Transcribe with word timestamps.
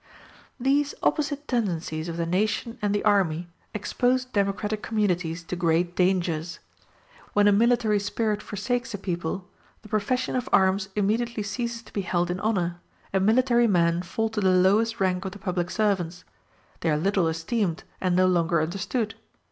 These 0.59 0.95
opposite 1.03 1.47
tendencies 1.47 2.09
of 2.09 2.17
the 2.17 2.25
nation 2.25 2.79
and 2.81 2.91
the 2.95 3.03
army 3.05 3.49
expose 3.71 4.25
democratic 4.25 4.81
communities 4.81 5.43
to 5.43 5.55
great 5.55 5.95
dangers. 5.95 6.57
When 7.33 7.47
a 7.47 7.51
military 7.51 7.99
spirit 7.99 8.41
forsakes 8.41 8.95
a 8.95 8.97
people, 8.97 9.47
the 9.83 9.89
profession 9.89 10.35
of 10.35 10.49
arms 10.51 10.89
immediately 10.95 11.43
ceases 11.43 11.83
to 11.83 11.93
be 11.93 12.01
held 12.01 12.31
in 12.31 12.39
honor, 12.39 12.79
and 13.13 13.27
military 13.27 13.67
men 13.67 14.01
fall 14.01 14.29
to 14.29 14.41
the 14.41 14.49
lowest 14.49 14.99
rank 14.99 15.23
of 15.25 15.33
the 15.33 15.37
public 15.37 15.69
servants: 15.69 16.23
they 16.79 16.89
are 16.89 16.97
little 16.97 17.27
esteemed, 17.27 17.83
and 18.01 18.15
no 18.15 18.25
longer 18.25 18.59
understood. 18.59 19.13